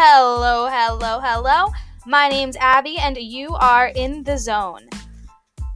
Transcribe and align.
Hello, 0.00 0.68
hello, 0.70 1.18
hello. 1.18 1.72
My 2.06 2.28
name's 2.28 2.54
Abby, 2.60 2.98
and 2.98 3.16
you 3.16 3.56
are 3.56 3.88
in 3.88 4.22
the 4.22 4.38
zone. 4.38 4.88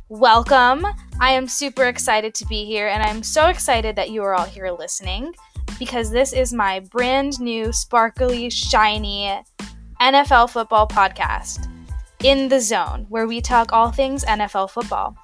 Welcome. 0.09 0.87
I 1.19 1.33
am 1.33 1.49
super 1.49 1.87
excited 1.87 2.33
to 2.37 2.47
be 2.47 2.65
here, 2.65 2.87
and 2.87 3.03
I'm 3.03 3.25
so 3.25 3.49
excited 3.49 3.97
that 3.97 4.11
you 4.11 4.23
are 4.23 4.35
all 4.35 4.47
here 4.47 4.71
listening 4.71 5.35
because 5.77 6.13
this 6.13 6.33
is 6.33 6.53
my 6.53 6.79
brand 6.79 7.41
new, 7.41 7.73
sparkly, 7.73 8.49
shiny 8.49 9.43
NFL 10.01 10.51
football 10.51 10.87
podcast, 10.87 11.69
In 12.23 12.49
the 12.49 12.61
Zone, 12.61 13.07
where 13.09 13.27
we 13.27 13.41
talk 13.41 13.73
all 13.73 13.91
things 13.91 14.25
NFL 14.25 14.71
football. 14.71 15.17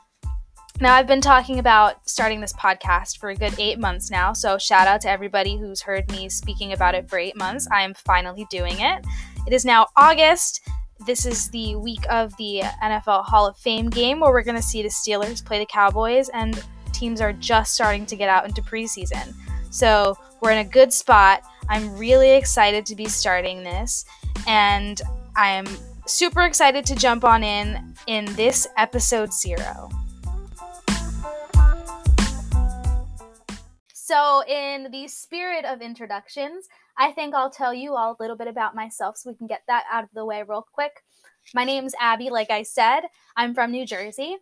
Now, 0.81 0.95
I've 0.95 1.09
been 1.09 1.21
talking 1.21 1.59
about 1.59 2.09
starting 2.09 2.41
this 2.41 2.53
podcast 2.53 3.19
for 3.19 3.31
a 3.31 3.35
good 3.35 3.53
eight 3.59 3.81
months 3.81 4.13
now, 4.13 4.33
so 4.33 4.59
shout 4.59 4.87
out 4.87 5.01
to 5.01 5.11
everybody 5.11 5.57
who's 5.59 5.81
heard 5.81 6.09
me 6.13 6.29
speaking 6.29 6.73
about 6.73 6.95
it 6.95 7.11
for 7.11 7.19
eight 7.19 7.37
months. 7.37 7.67
I 7.73 7.83
am 7.83 7.95
finally 7.95 8.47
doing 8.49 8.79
it. 8.79 9.05
It 9.45 9.53
is 9.53 9.65
now 9.65 9.89
August. 9.97 10.61
This 11.05 11.27
is 11.27 11.51
the 11.51 11.75
week 11.75 12.05
of 12.09 12.37
the 12.37 12.63
NFL 12.81 13.25
Hall 13.25 13.45
of 13.45 13.57
Fame 13.57 13.91
game 13.91 14.21
where 14.21 14.31
we're 14.31 14.45
going 14.45 14.57
to 14.57 14.63
see 14.63 14.83
the 14.83 14.89
Steelers 14.89 15.45
play 15.45 15.59
the 15.59 15.67
Cowboys, 15.67 16.29
and 16.29 16.65
teams 16.93 17.21
are 17.21 17.33
just 17.33 17.75
starting 17.75 18.07
to 18.07 18.15
get 18.15 18.29
out 18.29 18.47
into 18.47 18.63
preseason. 18.63 19.35
So 19.71 20.17
we're 20.41 20.53
in 20.53 20.59
a 20.59 20.65
good 20.65 20.93
spot. 20.93 21.43
I'm 21.69 21.99
really 21.99 22.31
excited 22.31 22.87
to 22.87 22.95
be 22.95 23.07
starting 23.07 23.65
this, 23.65 24.05
and 24.47 25.03
I'm 25.35 25.67
super 26.07 26.43
excited 26.43 26.87
to 26.87 26.95
jump 26.95 27.25
on 27.25 27.43
in 27.43 27.97
in 28.07 28.27
this 28.37 28.69
episode 28.77 29.35
zero. 29.35 29.91
So, 34.09 34.43
in 34.47 34.91
the 34.91 35.07
spirit 35.07 35.67
of 35.67 35.83
introductions, 35.83 36.67
I 36.97 37.13
think 37.13 37.35
I'll 37.35 37.51
tell 37.51 37.75
you 37.75 37.95
all 37.95 38.13
a 38.13 38.23
little 38.23 38.37
bit 38.37 38.49
about 38.49 38.75
myself 38.75 39.19
so 39.19 39.29
we 39.29 39.37
can 39.37 39.47
get 39.47 39.65
that 39.69 39.85
out 39.93 40.03
of 40.03 40.09
the 40.15 40.25
way 40.25 40.43
real 40.43 40.67
quick. 40.73 41.03
My 41.55 41.65
name's 41.65 41.93
Abby, 42.01 42.31
like 42.31 42.51
I 42.51 42.63
said. 42.63 43.03
I'm 43.37 43.53
from 43.53 43.71
New 43.71 43.85
Jersey. 43.85 44.39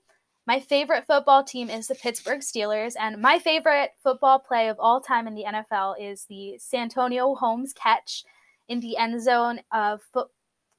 My 0.47 0.61
favorite 0.61 1.05
football 1.05 1.43
team 1.43 1.69
is 1.69 1.89
the 1.89 1.97
Pittsburgh 1.97 2.43
Steelers, 2.43 2.95
and 2.97 3.21
my 3.21 3.41
favorite 3.41 3.91
football 4.05 4.39
play 4.39 4.69
of 4.69 4.77
all 4.79 5.01
time 5.01 5.27
in 5.27 5.35
the 5.35 5.43
NFL 5.43 5.97
is 6.01 6.27
the 6.27 6.57
Santonio 6.59 7.35
Holmes 7.35 7.73
catch 7.73 8.23
in 8.69 8.79
the 8.79 8.97
end 8.97 9.21
zone 9.21 9.59
of 9.73 10.01
fo- 10.12 10.31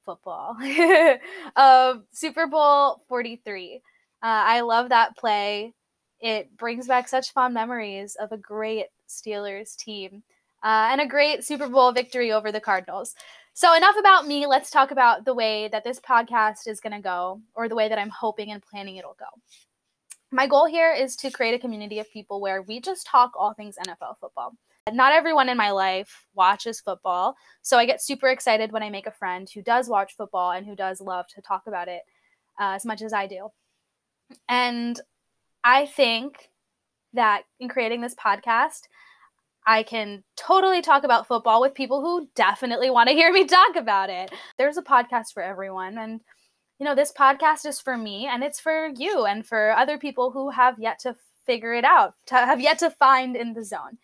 football 0.02 0.56
of 1.56 2.04
Super 2.10 2.46
Bowl 2.46 3.02
43. 3.06 3.82
Uh, 4.22 4.22
I 4.22 4.62
love 4.62 4.88
that 4.88 5.14
play 5.18 5.74
it 6.20 6.56
brings 6.56 6.86
back 6.86 7.08
such 7.08 7.32
fond 7.32 7.54
memories 7.54 8.16
of 8.16 8.32
a 8.32 8.36
great 8.36 8.86
Steelers 9.08 9.76
team 9.76 10.22
uh, 10.62 10.88
and 10.90 11.00
a 11.00 11.06
great 11.06 11.44
Super 11.44 11.68
Bowl 11.68 11.92
victory 11.92 12.32
over 12.32 12.50
the 12.50 12.60
Cardinals. 12.60 13.14
So, 13.54 13.74
enough 13.74 13.96
about 13.98 14.26
me. 14.26 14.46
Let's 14.46 14.70
talk 14.70 14.90
about 14.90 15.24
the 15.24 15.34
way 15.34 15.68
that 15.68 15.84
this 15.84 15.98
podcast 15.98 16.68
is 16.68 16.80
going 16.80 16.92
to 16.92 17.00
go, 17.00 17.40
or 17.54 17.68
the 17.68 17.74
way 17.74 17.88
that 17.88 17.98
I'm 17.98 18.10
hoping 18.10 18.52
and 18.52 18.62
planning 18.62 18.96
it'll 18.96 19.16
go. 19.18 19.26
My 20.30 20.46
goal 20.46 20.66
here 20.66 20.92
is 20.92 21.16
to 21.16 21.30
create 21.30 21.54
a 21.54 21.58
community 21.58 21.98
of 21.98 22.12
people 22.12 22.40
where 22.40 22.62
we 22.62 22.80
just 22.80 23.06
talk 23.06 23.32
all 23.36 23.54
things 23.54 23.76
NFL 23.76 24.18
football. 24.20 24.54
Not 24.92 25.12
everyone 25.12 25.48
in 25.48 25.56
my 25.56 25.70
life 25.70 26.26
watches 26.34 26.80
football, 26.80 27.34
so 27.62 27.78
I 27.78 27.86
get 27.86 28.02
super 28.02 28.28
excited 28.28 28.72
when 28.72 28.82
I 28.82 28.90
make 28.90 29.06
a 29.06 29.12
friend 29.12 29.48
who 29.52 29.62
does 29.62 29.88
watch 29.88 30.16
football 30.16 30.52
and 30.52 30.66
who 30.66 30.76
does 30.76 31.00
love 31.00 31.26
to 31.34 31.42
talk 31.42 31.66
about 31.66 31.88
it 31.88 32.02
uh, 32.60 32.74
as 32.74 32.84
much 32.84 33.02
as 33.02 33.12
I 33.12 33.26
do. 33.26 33.48
And 34.48 35.00
I 35.68 35.84
think 35.84 36.48
that 37.12 37.42
in 37.60 37.68
creating 37.68 38.00
this 38.00 38.14
podcast, 38.14 38.88
I 39.66 39.82
can 39.82 40.24
totally 40.34 40.80
talk 40.80 41.04
about 41.04 41.28
football 41.28 41.60
with 41.60 41.74
people 41.74 42.00
who 42.00 42.26
definitely 42.34 42.88
want 42.88 43.10
to 43.10 43.14
hear 43.14 43.30
me 43.30 43.44
talk 43.46 43.76
about 43.76 44.08
it. 44.08 44.32
There's 44.56 44.78
a 44.78 44.82
podcast 44.82 45.34
for 45.34 45.42
everyone. 45.42 45.98
And, 45.98 46.22
you 46.78 46.86
know, 46.86 46.94
this 46.94 47.12
podcast 47.12 47.66
is 47.66 47.82
for 47.82 47.98
me 47.98 48.26
and 48.26 48.42
it's 48.42 48.58
for 48.58 48.88
you 48.96 49.26
and 49.26 49.44
for 49.44 49.72
other 49.72 49.98
people 49.98 50.30
who 50.30 50.48
have 50.48 50.78
yet 50.78 51.00
to 51.00 51.14
figure 51.44 51.74
it 51.74 51.84
out, 51.84 52.14
to 52.28 52.36
have 52.36 52.62
yet 52.62 52.78
to 52.78 52.88
find 52.88 53.36
in 53.36 53.52
the 53.52 53.62
zone. 53.62 53.98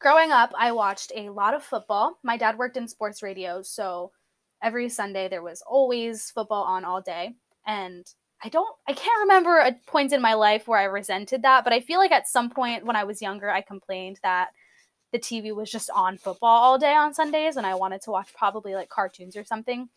Growing 0.00 0.30
up, 0.30 0.52
I 0.58 0.72
watched 0.72 1.12
a 1.16 1.30
lot 1.30 1.54
of 1.54 1.64
football. 1.64 2.18
My 2.22 2.36
dad 2.36 2.58
worked 2.58 2.76
in 2.76 2.86
sports 2.86 3.22
radio, 3.22 3.62
so 3.62 4.12
every 4.62 4.90
Sunday 4.90 5.26
there 5.30 5.42
was 5.42 5.62
always 5.66 6.30
football 6.32 6.64
on 6.64 6.84
all 6.84 7.00
day. 7.00 7.34
And 7.66 8.06
I 8.42 8.48
don't 8.48 8.74
I 8.86 8.92
can't 8.92 9.20
remember 9.20 9.58
a 9.58 9.72
point 9.86 10.12
in 10.12 10.22
my 10.22 10.34
life 10.34 10.68
where 10.68 10.78
I 10.78 10.84
resented 10.84 11.42
that, 11.42 11.64
but 11.64 11.72
I 11.72 11.80
feel 11.80 11.98
like 11.98 12.12
at 12.12 12.28
some 12.28 12.50
point 12.50 12.84
when 12.84 12.96
I 12.96 13.04
was 13.04 13.22
younger 13.22 13.50
I 13.50 13.60
complained 13.60 14.20
that 14.22 14.48
the 15.12 15.18
TV 15.18 15.54
was 15.54 15.70
just 15.70 15.90
on 15.90 16.18
football 16.18 16.62
all 16.62 16.78
day 16.78 16.94
on 16.94 17.14
Sundays 17.14 17.56
and 17.56 17.66
I 17.66 17.74
wanted 17.74 18.02
to 18.02 18.10
watch 18.10 18.28
probably 18.34 18.74
like 18.74 18.88
cartoons 18.88 19.36
or 19.36 19.44
something. 19.44 19.88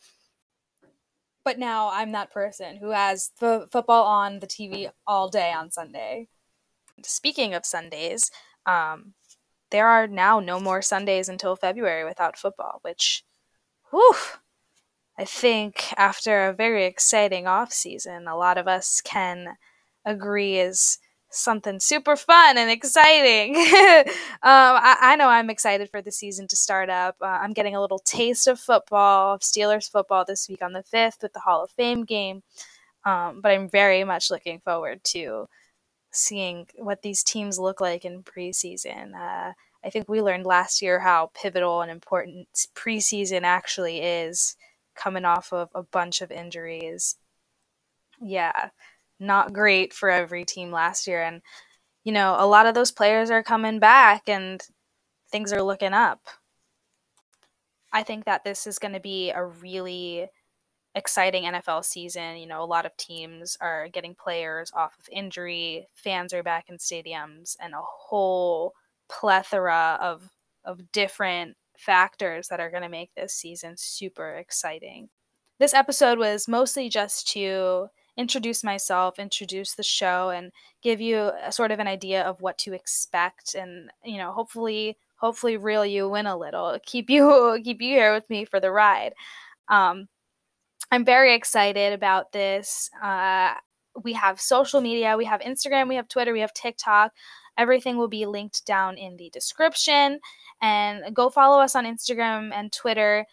But 1.43 1.59
now 1.59 1.89
I'm 1.91 2.11
that 2.11 2.31
person 2.31 2.77
who 2.77 2.91
has 2.91 3.31
the 3.39 3.67
football 3.71 4.05
on 4.05 4.39
the 4.39 4.47
TV 4.47 4.89
all 5.07 5.27
day 5.27 5.51
on 5.51 5.71
Sunday. 5.71 6.27
Speaking 7.03 7.53
of 7.53 7.65
Sundays, 7.65 8.31
um, 8.65 9.13
there 9.71 9.87
are 9.87 10.07
now 10.07 10.39
no 10.39 10.59
more 10.59 10.81
Sundays 10.81 11.29
until 11.29 11.55
February 11.55 12.05
without 12.05 12.37
football, 12.37 12.79
which, 12.83 13.23
whew, 13.89 14.13
I 15.17 15.25
think 15.25 15.93
after 15.97 16.47
a 16.47 16.53
very 16.53 16.85
exciting 16.85 17.47
off 17.47 17.71
season, 17.71 18.27
a 18.27 18.37
lot 18.37 18.57
of 18.57 18.67
us 18.67 19.01
can 19.01 19.57
agree 20.05 20.57
is 20.57 20.99
something 21.31 21.79
super 21.79 22.15
fun 22.15 22.57
and 22.57 22.69
exciting. 22.69 23.55
um, 23.55 24.11
I, 24.43 24.97
I, 24.99 25.15
know 25.15 25.29
I'm 25.29 25.49
excited 25.49 25.89
for 25.89 26.01
the 26.01 26.11
season 26.11 26.47
to 26.49 26.55
start 26.55 26.89
up. 26.89 27.15
Uh, 27.21 27.25
I'm 27.25 27.53
getting 27.53 27.75
a 27.75 27.81
little 27.81 27.99
taste 27.99 28.47
of 28.47 28.59
football, 28.59 29.35
of 29.35 29.41
Steelers 29.41 29.89
football 29.89 30.25
this 30.27 30.47
week 30.49 30.61
on 30.61 30.73
the 30.73 30.83
5th 30.83 31.21
with 31.21 31.33
the 31.33 31.39
Hall 31.39 31.63
of 31.63 31.71
Fame 31.71 32.03
game. 32.03 32.43
Um, 33.05 33.39
but 33.41 33.51
I'm 33.51 33.69
very 33.69 34.03
much 34.03 34.29
looking 34.29 34.59
forward 34.59 35.03
to 35.05 35.47
seeing 36.11 36.67
what 36.75 37.01
these 37.01 37.23
teams 37.23 37.57
look 37.57 37.79
like 37.79 38.05
in 38.05 38.23
preseason. 38.23 39.15
Uh, 39.15 39.53
I 39.83 39.89
think 39.89 40.07
we 40.07 40.21
learned 40.21 40.45
last 40.45 40.81
year 40.81 40.99
how 40.99 41.31
pivotal 41.33 41.81
and 41.81 41.89
important 41.89 42.47
preseason 42.75 43.41
actually 43.43 44.01
is 44.01 44.55
coming 44.95 45.25
off 45.25 45.53
of 45.53 45.69
a 45.75 45.83
bunch 45.83 46.21
of 46.21 46.31
injuries. 46.31 47.15
Yeah, 48.21 48.69
not 49.19 49.53
great 49.53 49.93
for 49.93 50.09
every 50.09 50.45
team 50.45 50.71
last 50.71 51.07
year. 51.07 51.23
And, 51.23 51.41
you 52.03 52.11
know, 52.11 52.35
a 52.37 52.47
lot 52.47 52.65
of 52.65 52.75
those 52.75 52.91
players 52.91 53.29
are 53.29 53.43
coming 53.43 53.79
back 53.79 54.23
and 54.27 54.61
things 55.31 55.53
are 55.53 55.63
looking 55.63 55.93
up. 55.93 56.21
I 57.93 58.03
think 58.03 58.25
that 58.25 58.43
this 58.43 58.67
is 58.67 58.79
going 58.79 58.93
to 58.93 58.99
be 58.99 59.31
a 59.31 59.43
really 59.43 60.27
exciting 60.95 61.43
NFL 61.43 61.83
season. 61.85 62.37
You 62.37 62.47
know, 62.47 62.63
a 62.63 62.65
lot 62.65 62.85
of 62.85 62.95
teams 62.97 63.57
are 63.61 63.89
getting 63.89 64.15
players 64.15 64.71
off 64.73 64.97
of 64.99 65.07
injury, 65.11 65.87
fans 65.93 66.33
are 66.33 66.43
back 66.43 66.69
in 66.69 66.77
stadiums, 66.77 67.55
and 67.59 67.73
a 67.73 67.81
whole 67.81 68.73
plethora 69.09 69.97
of 70.01 70.29
of 70.63 70.91
different 70.91 71.57
factors 71.81 72.47
that 72.47 72.59
are 72.59 72.69
going 72.69 72.83
to 72.83 72.89
make 72.89 73.13
this 73.15 73.33
season 73.33 73.75
super 73.77 74.35
exciting. 74.35 75.09
This 75.59 75.73
episode 75.73 76.17
was 76.17 76.47
mostly 76.47 76.89
just 76.89 77.27
to 77.31 77.87
introduce 78.17 78.63
myself, 78.63 79.19
introduce 79.19 79.75
the 79.75 79.83
show, 79.83 80.29
and 80.29 80.51
give 80.81 81.01
you 81.01 81.31
a 81.43 81.51
sort 81.51 81.71
of 81.71 81.79
an 81.79 81.87
idea 81.87 82.23
of 82.23 82.41
what 82.41 82.57
to 82.59 82.73
expect, 82.73 83.55
and 83.55 83.89
you 84.03 84.17
know, 84.17 84.31
hopefully, 84.31 84.97
hopefully, 85.17 85.57
reel 85.57 85.85
you 85.85 86.13
in 86.15 86.25
a 86.25 86.37
little, 86.37 86.77
keep 86.85 87.09
you 87.09 87.59
keep 87.63 87.81
you 87.81 87.89
here 87.89 88.13
with 88.13 88.29
me 88.29 88.45
for 88.45 88.59
the 88.59 88.71
ride. 88.71 89.13
Um, 89.69 90.07
I'm 90.91 91.05
very 91.05 91.33
excited 91.33 91.93
about 91.93 92.31
this. 92.31 92.89
Uh, 93.01 93.53
we 94.03 94.13
have 94.13 94.39
social 94.41 94.81
media, 94.81 95.17
we 95.17 95.25
have 95.25 95.41
Instagram, 95.41 95.87
we 95.87 95.95
have 95.95 96.07
Twitter, 96.07 96.33
we 96.33 96.41
have 96.41 96.53
TikTok. 96.53 97.11
Everything 97.57 97.97
will 97.97 98.07
be 98.07 98.25
linked 98.25 98.65
down 98.65 98.97
in 98.97 99.17
the 99.17 99.29
description. 99.29 100.19
And 100.61 101.15
go 101.15 101.29
follow 101.29 101.59
us 101.59 101.75
on 101.75 101.85
Instagram 101.85 102.51
and 102.53 102.71
Twitter. 102.71 103.25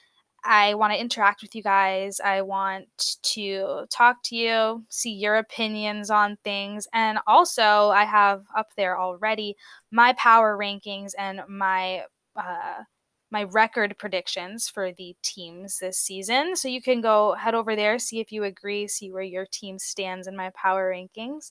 I 0.45 0.75
want 0.75 0.93
to 0.93 1.01
interact 1.01 1.43
with 1.43 1.55
you 1.55 1.63
guys. 1.63 2.21
I 2.21 2.43
want 2.43 2.87
to 3.23 3.87
talk 3.91 4.23
to 4.25 4.37
you, 4.37 4.85
see 4.89 5.13
your 5.13 5.37
opinions 5.37 6.11
on 6.11 6.39
things. 6.45 6.87
And 6.93 7.19
also, 7.27 7.89
I 7.89 8.05
have 8.05 8.45
up 8.57 8.69
there 8.77 8.99
already 8.99 9.57
my 9.91 10.13
power 10.15 10.57
rankings 10.57 11.13
and 11.19 11.41
my 11.49 12.05
uh, 12.37 12.83
my 13.31 13.43
record 13.45 13.97
predictions 13.99 14.69
for 14.69 14.93
the 14.93 15.15
teams 15.23 15.79
this 15.79 15.99
season. 15.99 16.57
So 16.57 16.69
you 16.69 16.81
can 16.81 17.01
go 17.01 17.35
head 17.35 17.55
over 17.55 17.77
there, 17.77 17.99
see 17.99 18.21
if 18.21 18.33
you 18.33 18.45
agree, 18.45 18.89
see 18.89 19.11
where 19.11 19.23
your 19.23 19.45
team 19.45 19.79
stands 19.79 20.27
in 20.27 20.37
my 20.37 20.51
power 20.55 20.91
rankings. 20.95 21.51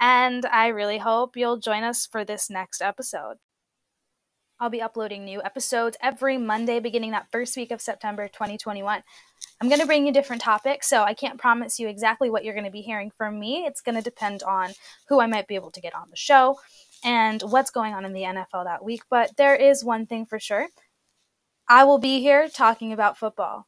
And 0.00 0.44
I 0.46 0.68
really 0.68 0.98
hope 0.98 1.36
you'll 1.36 1.58
join 1.58 1.82
us 1.82 2.06
for 2.06 2.24
this 2.24 2.50
next 2.50 2.82
episode. 2.82 3.36
I'll 4.60 4.70
be 4.70 4.82
uploading 4.82 5.24
new 5.24 5.42
episodes 5.42 5.96
every 6.00 6.38
Monday 6.38 6.78
beginning 6.78 7.10
that 7.10 7.26
first 7.32 7.56
week 7.56 7.70
of 7.70 7.80
September 7.80 8.28
2021. 8.28 9.02
I'm 9.60 9.68
going 9.68 9.80
to 9.80 9.86
bring 9.86 10.06
you 10.06 10.12
different 10.12 10.42
topics, 10.42 10.88
so 10.88 11.02
I 11.02 11.14
can't 11.14 11.40
promise 11.40 11.78
you 11.78 11.88
exactly 11.88 12.30
what 12.30 12.44
you're 12.44 12.54
going 12.54 12.64
to 12.64 12.70
be 12.70 12.80
hearing 12.80 13.10
from 13.16 13.38
me. 13.38 13.64
It's 13.66 13.80
going 13.80 13.96
to 13.96 14.02
depend 14.02 14.42
on 14.42 14.72
who 15.08 15.20
I 15.20 15.26
might 15.26 15.48
be 15.48 15.54
able 15.54 15.70
to 15.72 15.80
get 15.80 15.94
on 15.94 16.08
the 16.10 16.16
show 16.16 16.58
and 17.04 17.42
what's 17.42 17.70
going 17.70 17.94
on 17.94 18.04
in 18.04 18.12
the 18.12 18.22
NFL 18.22 18.64
that 18.64 18.84
week. 18.84 19.02
But 19.10 19.36
there 19.36 19.56
is 19.56 19.84
one 19.84 20.06
thing 20.06 20.24
for 20.26 20.38
sure 20.38 20.68
I 21.68 21.84
will 21.84 21.98
be 21.98 22.20
here 22.20 22.48
talking 22.48 22.92
about 22.92 23.18
football. 23.18 23.66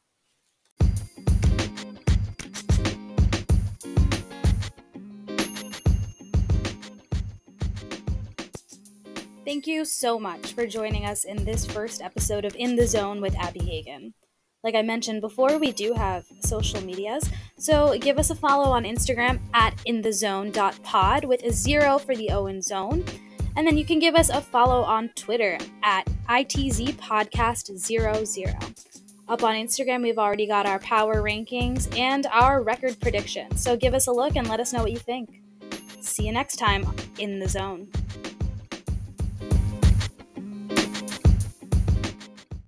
Thank 9.47 9.65
you 9.65 9.85
so 9.85 10.19
much 10.19 10.51
for 10.51 10.67
joining 10.67 11.05
us 11.05 11.23
in 11.23 11.45
this 11.45 11.65
first 11.65 12.01
episode 12.01 12.43
of 12.43 12.53
In 12.57 12.75
the 12.75 12.85
Zone 12.85 13.21
with 13.21 13.33
Abby 13.37 13.63
Hagen. 13.63 14.13
Like 14.61 14.75
I 14.75 14.81
mentioned 14.81 15.21
before, 15.21 15.57
we 15.57 15.71
do 15.71 15.93
have 15.93 16.25
social 16.41 16.81
medias, 16.81 17.23
so 17.57 17.97
give 17.97 18.19
us 18.19 18.29
a 18.29 18.35
follow 18.35 18.65
on 18.65 18.83
Instagram 18.83 19.39
at 19.53 19.73
inthezone.pod 19.87 21.23
with 21.23 21.43
a 21.43 21.53
zero 21.53 21.97
for 21.97 22.13
the 22.13 22.29
O 22.31 22.47
in 22.47 22.61
zone. 22.61 23.05
And 23.55 23.65
then 23.65 23.77
you 23.77 23.85
can 23.85 23.99
give 23.99 24.15
us 24.15 24.27
a 24.27 24.41
follow 24.41 24.81
on 24.81 25.11
Twitter 25.15 25.57
at 25.81 26.05
ITZPodcast00. 26.27 28.85
Up 29.29 29.43
on 29.43 29.55
Instagram, 29.55 30.03
we've 30.03 30.19
already 30.19 30.45
got 30.45 30.65
our 30.65 30.79
power 30.79 31.21
rankings 31.21 31.97
and 31.97 32.25
our 32.33 32.61
record 32.61 32.99
predictions. 32.99 33.63
So 33.63 33.77
give 33.77 33.93
us 33.93 34.07
a 34.07 34.11
look 34.11 34.35
and 34.35 34.49
let 34.49 34.59
us 34.59 34.73
know 34.73 34.81
what 34.81 34.91
you 34.91 34.99
think. 34.99 35.41
See 36.01 36.25
you 36.25 36.33
next 36.33 36.57
time 36.57 36.85
in 37.17 37.39
the 37.39 37.47
zone. 37.47 37.87